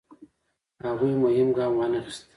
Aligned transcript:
هغوی 0.85 1.13
مهم 1.23 1.49
ګام 1.57 1.73
وانخیست. 1.75 2.21